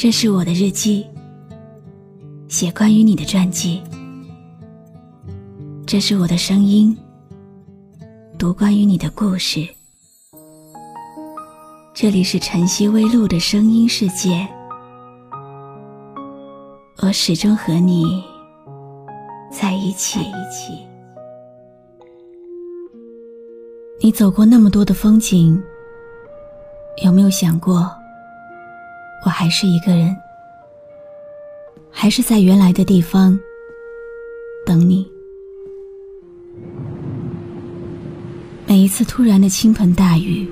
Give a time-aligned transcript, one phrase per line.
[0.00, 1.04] 这是我的日记，
[2.46, 3.82] 写关于你的传记。
[5.84, 6.96] 这是我的声音，
[8.38, 9.68] 读关于你的故事。
[11.92, 14.46] 这里是晨曦微露的声音世界，
[17.02, 18.22] 我始终和你
[19.50, 20.20] 在一起。
[24.00, 25.60] 你走过那么多的风景，
[27.02, 27.92] 有没有想过？
[29.24, 30.16] 我还是一个人，
[31.90, 33.38] 还是在原来的地方
[34.64, 35.06] 等你。
[38.66, 40.48] 每一次突然的倾盆大雨，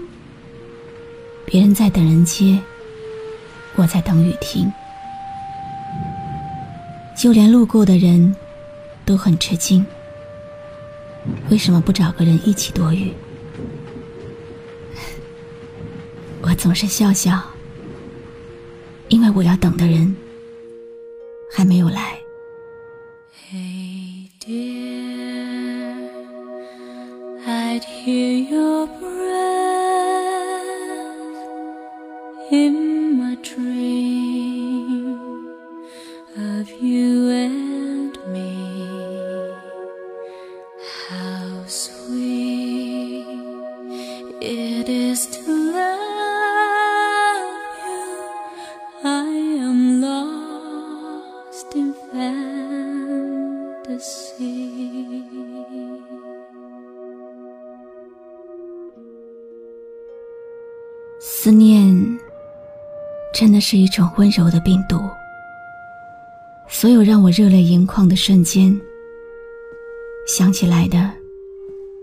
[1.44, 2.58] 别人在等人接，
[3.76, 4.70] 我在等雨停。
[7.16, 8.34] 就连路过的人
[9.04, 9.84] 都很吃惊，
[11.50, 13.12] 为什么不找个人一起躲雨？
[16.42, 17.40] 我总是笑笑。
[19.09, 20.15] 因为我要等的人
[21.51, 22.19] 还没有来。
[23.51, 26.09] Hey dear,
[27.45, 29.01] I'd hear your breath
[32.51, 35.17] in my dream
[36.37, 39.51] of you and me.
[41.09, 43.25] How sweet
[44.39, 45.44] it is to
[63.38, 64.98] 真的是一种温柔的病毒，
[66.70, 68.74] 所有让我热泪盈眶的瞬间，
[70.26, 71.12] 想起来的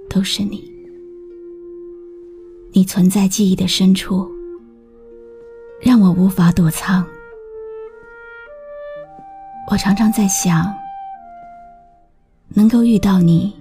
[0.07, 0.63] 都是你。
[2.71, 4.29] 你存在记忆的深处，
[5.81, 7.03] 让我无法躲藏。
[9.71, 10.71] 我常常在想，
[12.49, 13.51] 能够遇到你，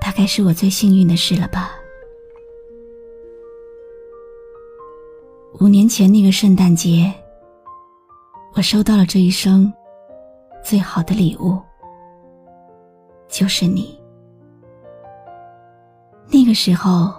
[0.00, 1.70] 大概是我最幸运的事了吧。
[5.60, 7.12] 五年前那个圣诞节，
[8.54, 9.72] 我收到了这一生
[10.64, 11.62] 最好的礼物，
[13.28, 13.96] 就是你。
[16.28, 17.14] 那个时候，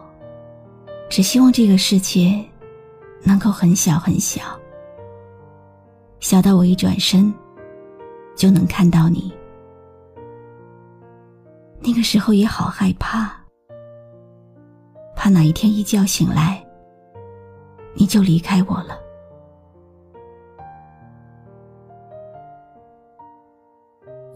[1.09, 2.43] 只希望这个世界
[3.23, 4.41] 能够很小很小，
[6.19, 7.33] 小到我一转身
[8.35, 9.33] 就能看到你。
[11.79, 13.31] 那个时候也好害怕，
[15.15, 16.64] 怕哪一天一觉醒来。
[17.95, 18.99] 你就离开我了。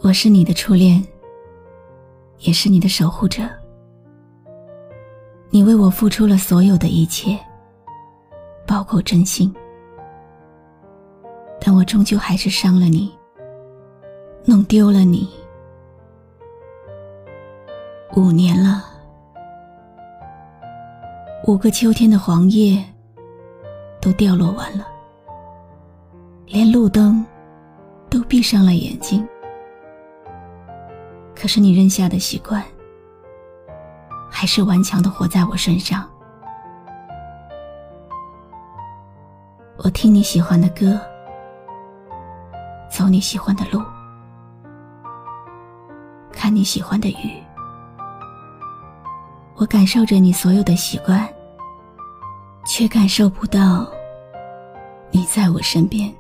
[0.02, 1.06] 我是你的初恋，
[2.40, 3.44] 也是你的守护者。
[5.50, 7.38] 你为我付出了所有的一切，
[8.66, 9.54] 包括真心。
[11.60, 13.14] 但我终究还是伤了你，
[14.46, 15.30] 弄丢了你。
[18.16, 18.86] 五年了，
[21.46, 22.82] 五个秋天的黄叶。
[24.02, 24.88] 都掉落完了，
[26.46, 27.26] 连路灯
[28.10, 29.28] 都闭上了眼睛。
[31.36, 32.64] 可是你扔下的习惯，
[34.30, 36.10] 还是顽强的活在我身上。
[39.78, 41.00] 我听你喜欢的歌，
[42.90, 43.82] 走你喜欢的路，
[46.32, 47.42] 看你喜欢的雨。
[49.56, 51.28] 我感受着你所有的习惯。
[52.66, 53.90] 却感受不到
[55.12, 56.19] 你在我身边。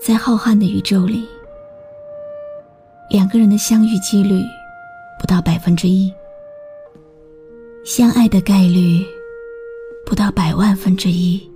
[0.00, 1.28] 在浩瀚的宇宙里，
[3.10, 4.42] 两个人的相遇几率
[5.20, 6.10] 不到百分之一。
[7.84, 9.04] 相爱的概率
[10.06, 11.46] 不到百万分之一。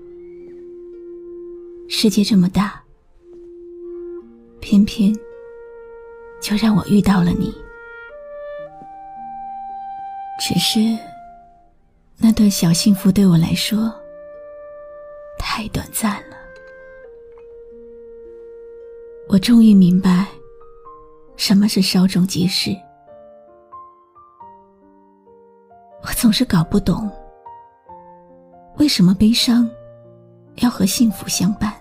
[1.89, 2.83] 世界这么大，
[4.61, 5.15] 偏偏
[6.41, 7.55] 就让我遇到了你。
[10.41, 10.81] 只是
[12.19, 13.93] 那段小幸福对我来说
[15.39, 16.37] 太短暂了。
[19.29, 20.27] 我终于明白，
[21.37, 22.71] 什么是稍纵即逝。
[26.03, 27.09] 我总是搞不懂，
[28.79, 29.71] 为什么悲伤
[30.57, 31.73] 要和幸福相伴？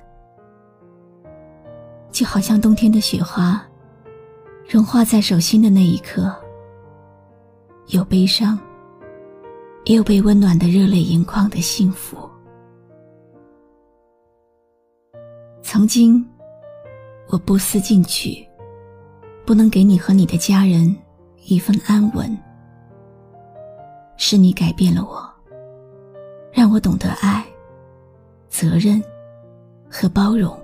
[2.12, 3.62] 就好像冬天的雪花，
[4.68, 6.36] 融化在手心的那一刻，
[7.88, 8.60] 有悲伤，
[9.86, 12.30] 也有被温暖的热泪盈眶的幸福。
[15.62, 16.24] 曾经，
[17.28, 18.46] 我不思进取，
[19.46, 20.94] 不能给你和你的家人
[21.46, 22.38] 一份安稳。
[24.18, 25.28] 是你改变了我，
[26.52, 27.44] 让我懂得爱、
[28.52, 29.02] 责任
[29.90, 30.56] 和包容。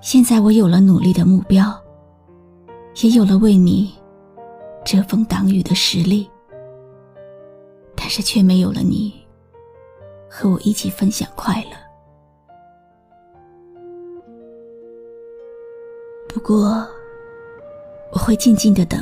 [0.00, 1.80] 现在我有了努力的目标，
[3.02, 3.94] 也有了为你
[4.84, 6.28] 遮风挡雨的实力，
[7.94, 9.14] 但是却没有了你
[10.28, 11.76] 和我一起分享快乐。
[16.28, 16.86] 不过，
[18.10, 19.00] 我会静静的等。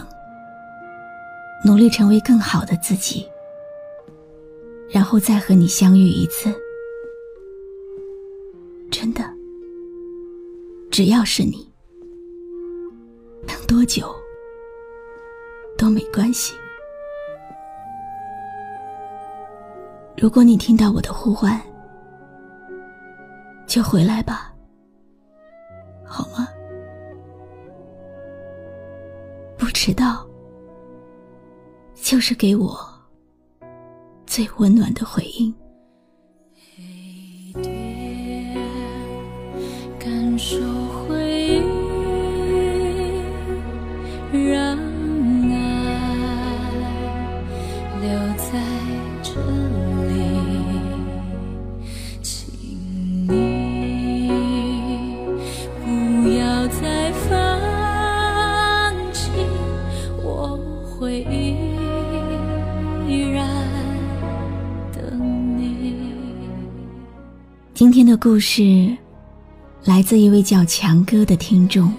[1.64, 3.25] 努力成为更好的自己，
[4.90, 6.52] 然后再和你相遇一次。
[10.92, 11.72] 只要是你，
[13.46, 14.14] 等多久
[15.78, 16.54] 都没关系。
[20.18, 21.58] 如果你听到我的呼唤，
[23.66, 24.54] 就回来吧，
[26.04, 26.46] 好吗？
[29.56, 30.28] 不迟到。
[31.94, 32.78] 就是给我
[34.26, 35.54] 最温暖的回应。
[40.52, 40.60] 感受
[41.08, 41.62] 回
[44.32, 44.76] 忆，让
[45.50, 45.54] 爱
[48.02, 48.06] 留
[48.37, 48.60] 在
[49.22, 49.31] 这
[50.08, 50.12] 里，
[52.22, 52.52] 请
[53.28, 53.31] 你
[55.82, 55.87] 不
[56.37, 57.31] 要再放
[59.12, 59.31] 弃
[60.22, 60.58] 我
[61.00, 61.56] 回忆。
[67.75, 68.62] 今天的故事
[69.84, 71.93] 来自一位叫强哥的听众。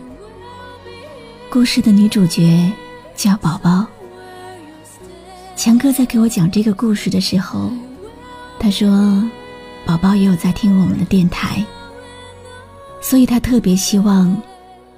[1.49, 2.71] 故事的女主角
[3.13, 3.85] 叫宝宝。
[5.57, 7.69] 强哥在给我讲这个故事的时候，
[8.57, 9.21] 他说
[9.85, 11.61] ：“宝宝也有在听我们的电台，
[13.01, 14.33] 所以他特别希望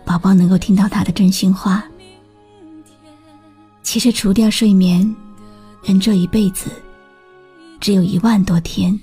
[0.06, 1.84] 宝宝能够听到他的真心话。
[3.82, 5.16] 其实，除掉睡眠，
[5.84, 6.70] 人这一辈子
[7.80, 8.98] 只有一万多天。”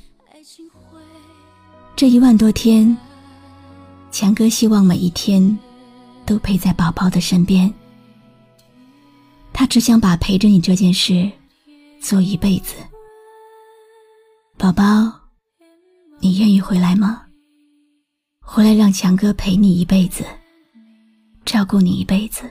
[1.97, 2.97] 这一万多天，
[4.13, 5.59] 强哥希望每一天
[6.27, 7.73] 都陪在宝宝的身边。
[9.55, 11.31] 他只想把陪着你这件事
[11.99, 12.77] 做一辈子。
[14.59, 14.85] 宝宝，
[16.21, 17.25] 你愿意回来吗？
[18.41, 20.25] 回来让强哥陪你一辈子，
[21.47, 22.43] 照顾你一辈子。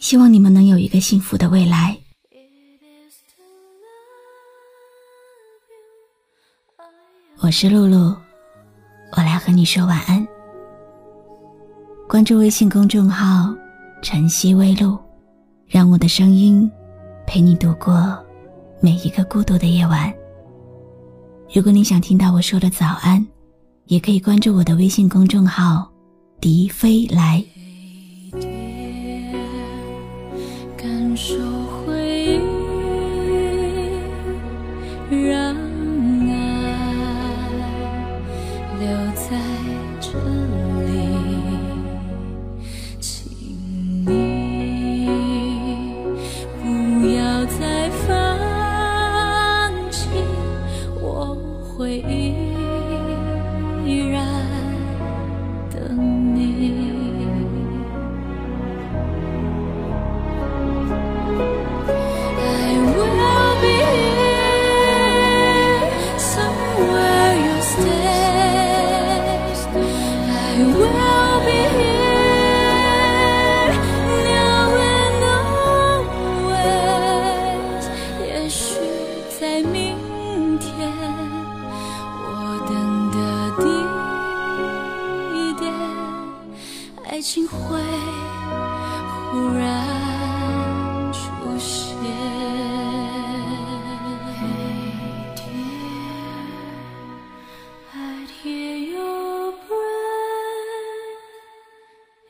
[0.00, 1.96] 希望你们能有一个幸福的未来。
[7.38, 8.16] 我是露露，
[9.44, 10.24] 和你说晚安。
[12.08, 13.52] 关注微信公众号
[14.00, 14.96] “晨曦微露”，
[15.66, 16.70] 让我的声音
[17.26, 18.16] 陪你度过
[18.80, 20.12] 每一个孤独的夜晚。
[21.52, 23.26] 如果你想听到我说的早安，
[23.86, 25.90] 也可以关注我的微信公众号
[26.40, 27.44] “迪飞来”。
[97.94, 101.18] I'd hear your breath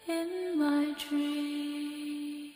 [0.09, 2.53] in my dream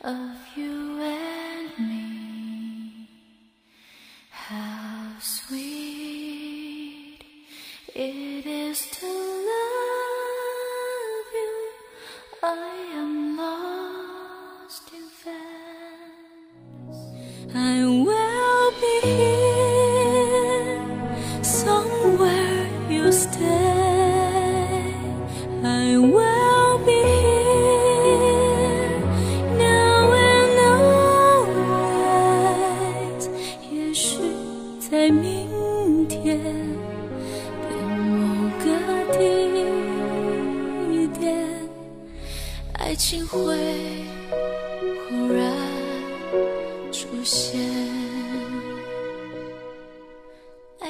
[0.00, 3.08] of you and me.
[4.30, 6.38] How sweet
[7.94, 9.17] it is to.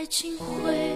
[0.08, 0.87] 情会